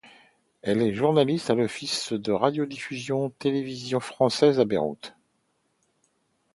[0.63, 5.13] Elle est journaliste à l'office de radio-diffusion-télévision française à Beyrouth.